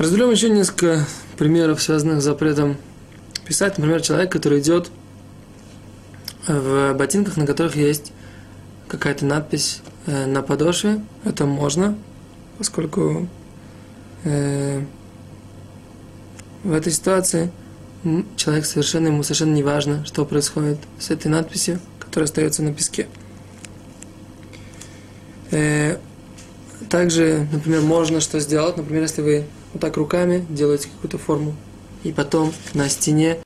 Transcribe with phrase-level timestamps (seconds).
[0.00, 1.04] Разберем еще несколько
[1.36, 2.78] примеров, связанных с запретом
[3.46, 3.76] писать.
[3.76, 4.90] Например, человек, который идет
[6.46, 8.10] в ботинках, на которых есть
[8.88, 11.04] какая-то надпись э, на подошве.
[11.24, 11.98] Это можно,
[12.56, 13.28] поскольку
[14.24, 14.82] э,
[16.64, 17.52] в этой ситуации
[18.36, 23.06] человек совершенно, ему совершенно не важно, что происходит с этой надписью, которая остается на песке.
[25.50, 25.98] Э,
[26.88, 31.54] также, например, можно что сделать, например, если вы вот так руками делаете какую-то форму,
[32.02, 33.38] и потом на стене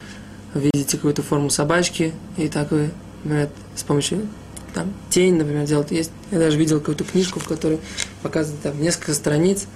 [0.55, 2.91] видите какую-то форму собачки, и так вы,
[3.25, 4.29] например, с помощью
[4.75, 5.91] там, тень, например, делать.
[5.91, 7.79] Есть, я даже видел какую-то книжку, в которой
[8.23, 9.67] показывают там несколько страниц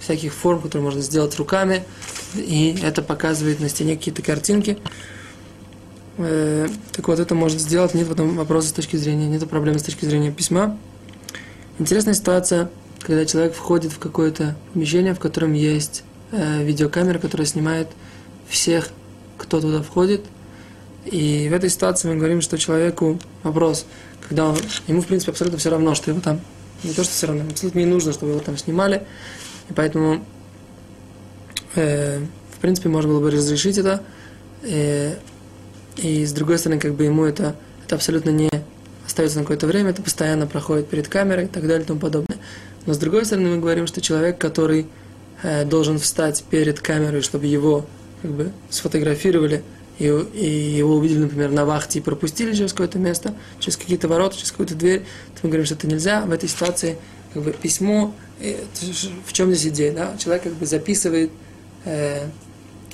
[0.00, 1.82] всяких форм, которые можно сделать руками,
[2.34, 4.78] и это показывает на стене какие-то картинки.
[6.18, 9.78] Э, так вот, это можно сделать, нет в этом вопроса с точки зрения, нет проблемы
[9.78, 10.78] с точки зрения письма.
[11.78, 12.70] Интересная ситуация,
[13.04, 17.88] когда человек входит в какое-то помещение, в котором есть э, видеокамера, которая снимает
[18.48, 18.88] всех,
[19.36, 20.22] кто туда входит.
[21.04, 23.84] И в этой ситуации мы говорим, что человеку вопрос,
[24.26, 26.40] когда он, ему, в принципе, абсолютно все равно, что его там,
[26.82, 29.06] не то, что все равно, абсолютно не нужно, чтобы его там снимали.
[29.68, 30.24] И поэтому,
[31.74, 32.20] э,
[32.56, 34.02] в принципе, можно было бы разрешить это.
[34.62, 35.16] Э,
[35.98, 38.50] и с другой стороны, как бы ему это, это абсолютно не
[39.06, 42.33] остается на какое-то время, это постоянно проходит перед камерой и так далее и тому подобное.
[42.86, 44.86] Но с другой стороны, мы говорим, что человек, который
[45.42, 47.86] э, должен встать перед камерой, чтобы его
[48.22, 49.62] как бы сфотографировали
[49.98, 54.36] и, и его увидели, например, на вахте и пропустили через какое-то место, через какие-то ворота,
[54.36, 55.00] через какую-то дверь,
[55.34, 56.22] то мы говорим, что это нельзя.
[56.22, 56.96] В этой ситуации
[57.32, 58.14] как бы письмо,
[59.26, 59.92] в чем здесь идея?
[59.92, 60.16] Да?
[60.18, 61.30] Человек как бы записывает
[61.84, 62.26] э,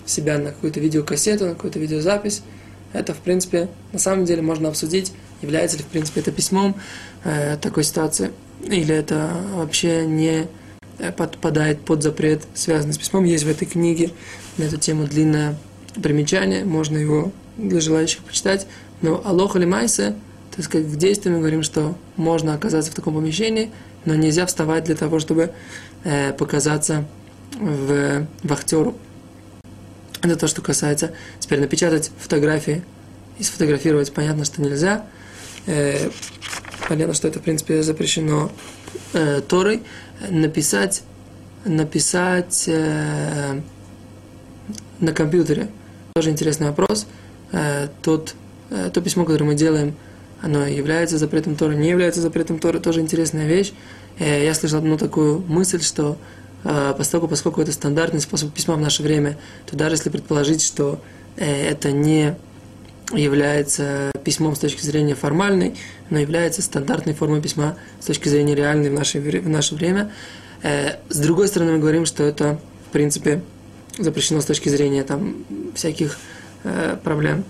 [0.04, 2.42] себя на какую-то видеокассету, на какую-то видеозапись.
[2.92, 6.76] Это, в принципе, на самом деле можно обсудить, является ли, в принципе, это письмом
[7.24, 8.32] э, такой ситуации,
[8.64, 10.46] или это вообще не
[10.98, 13.24] э, подпадает под запрет, связанный с письмом.
[13.24, 14.10] Есть в этой книге
[14.58, 15.56] на эту тему длинное
[16.02, 18.66] примечание, можно его для желающих почитать.
[19.02, 20.10] Но алоха или майсе,
[20.50, 23.70] то есть как в действии мы говорим, что можно оказаться в таком помещении,
[24.04, 25.52] но нельзя вставать для того, чтобы
[26.04, 27.06] э, показаться
[27.58, 28.96] в вахтеру.
[30.22, 31.12] Это то, что касается.
[31.38, 32.82] Теперь напечатать фотографии
[33.38, 35.06] и сфотографировать, понятно, что нельзя.
[35.66, 36.10] Э,
[36.88, 38.50] понятно, что это, в принципе, запрещено
[39.12, 39.82] э, Торой.
[40.28, 41.02] Написать,
[41.64, 43.60] написать э,
[45.00, 45.68] на компьютере.
[46.14, 47.06] Тоже интересный вопрос.
[47.52, 48.34] Э, тот,
[48.70, 49.94] э, то письмо, которое мы делаем,
[50.42, 53.72] оно является запретом Торы, не является запретом Торы, тоже интересная вещь.
[54.18, 56.18] Э, я слышал одну такую мысль, что
[56.62, 61.00] поскольку, поскольку это стандартный способ письма в наше время, то даже если предположить, что
[61.38, 62.36] это не
[63.12, 65.76] является письмом с точки зрения формальной,
[66.10, 70.12] но является стандартной формой письма с точки зрения реальной в наше, в наше время.
[70.62, 73.42] С другой стороны, мы говорим, что это, в принципе,
[73.98, 75.44] запрещено с точки зрения там,
[75.74, 76.18] всяких
[76.64, 77.44] э, проблем,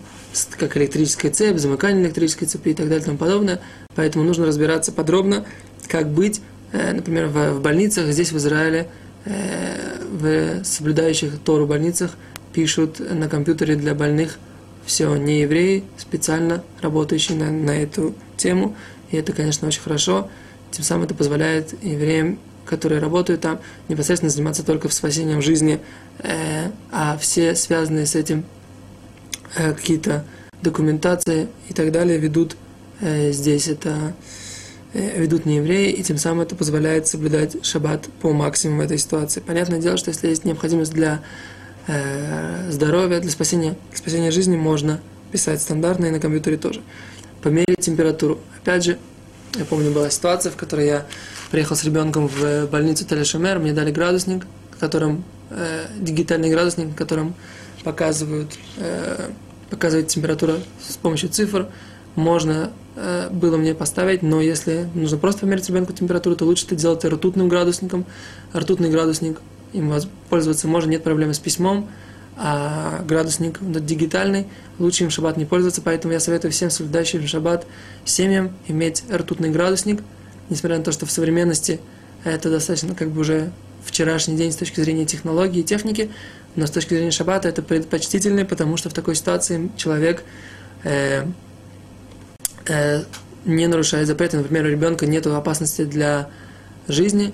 [0.59, 3.61] как электрическая цепь, замыкание электрической цепи и так далее и тому подобное.
[3.95, 5.45] Поэтому нужно разбираться подробно,
[5.89, 6.41] как быть,
[6.73, 8.89] э, например, в, больницах, здесь в Израиле,
[9.25, 12.13] э, в соблюдающих Тору больницах
[12.53, 14.39] пишут на компьютере для больных
[14.85, 18.77] все не евреи, специально работающие на, на эту тему.
[19.11, 20.29] И это, конечно, очень хорошо.
[20.71, 22.39] Тем самым это позволяет евреям
[22.71, 23.59] которые работают там,
[23.89, 25.81] непосредственно заниматься только в спасением жизни,
[26.21, 28.45] э, а все связанные с этим
[29.57, 30.25] э, какие-то
[30.63, 32.57] документации и так далее ведут
[33.01, 34.15] э, здесь это
[34.93, 38.99] э, ведут не евреи, и тем самым это позволяет соблюдать шаббат по максимуму в этой
[38.99, 39.41] ситуации.
[39.41, 41.23] Понятное дело, что если есть необходимость для
[41.91, 45.01] э, здоровья, для спасения, спасения жизни, можно
[45.33, 46.83] писать стандартно и на компьютере тоже.
[47.43, 48.39] Померить температуру.
[48.63, 48.99] Опять же,
[49.57, 51.07] я помню, была ситуация, в которой я
[51.51, 54.47] приехал с ребенком в больницу Телешумер, мне дали градусник,
[54.79, 57.35] которым, э, дигитальный градусник, которым
[57.83, 59.31] показывают, э,
[59.71, 61.69] показывает температура с помощью цифр.
[62.15, 66.77] Можно э, было мне поставить, но если нужно просто померить ребенку температуру, то лучше это
[66.77, 68.05] делать ртутным градусником.
[68.55, 69.41] Ртутный градусник,
[69.73, 69.93] им
[70.29, 71.89] пользоваться можно, нет проблемы с письмом,
[72.37, 74.47] а градусник дигитальный,
[74.79, 77.67] лучше им шаббат не пользоваться, поэтому я советую всем соблюдающим шаббат
[78.05, 80.01] семьям иметь ртутный градусник,
[80.49, 81.81] несмотря на то, что в современности
[82.25, 83.53] это достаточно как бы уже
[83.85, 86.11] вчерашний день с точки зрения технологии и техники,
[86.57, 90.25] но с точки зрения шаббата это предпочтительнее, потому что в такой ситуации человек
[90.85, 91.27] э,
[92.67, 93.03] э,
[93.45, 94.39] не нарушает запреты.
[94.39, 96.29] Например, у ребенка нет опасности для
[96.89, 97.33] жизни,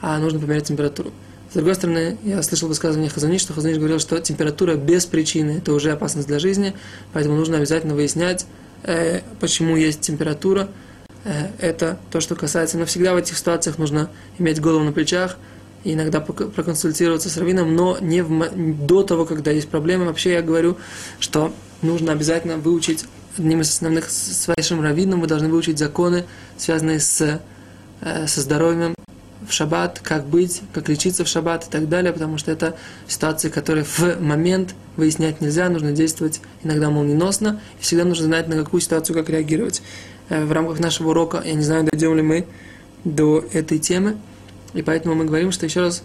[0.00, 1.12] а нужно померить температуру.
[1.50, 5.72] С другой стороны, я слышал высказывание Хазаниш, что Хазаниш говорил, что температура без причины– это
[5.72, 6.74] уже опасность для жизни,
[7.14, 8.46] поэтому нужно обязательно выяснять,
[8.82, 10.68] э, почему есть температура.
[11.24, 12.78] Э, это то, что касается.
[12.78, 15.38] Но всегда в этих ситуациях нужно иметь голову на плечах
[15.84, 20.04] и иногда проконсультироваться с раввином, но не в, до того, когда есть проблемы.
[20.04, 20.76] Вообще я говорю,
[21.18, 21.52] что
[21.82, 23.06] нужно обязательно выучить
[23.38, 26.24] одним из основных с вашим раввином, вы должны выучить законы,
[26.56, 27.40] связанные с,
[28.00, 28.97] э, со здоровьем
[29.48, 33.48] в шаббат, как быть, как лечиться в шаббат и так далее, потому что это ситуации,
[33.48, 38.80] которые в момент выяснять нельзя, нужно действовать иногда молниеносно, и всегда нужно знать, на какую
[38.80, 39.82] ситуацию как реагировать.
[40.28, 42.46] Э, в рамках нашего урока, я не знаю, дойдем ли мы
[43.04, 44.16] до этой темы,
[44.74, 46.02] и поэтому мы говорим, что еще раз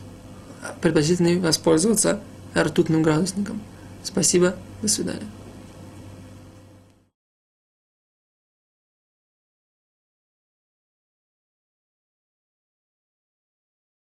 [0.81, 2.21] предпочтительно воспользоваться
[2.55, 3.61] ртутным градусником.
[4.03, 5.42] Спасибо, до свидания.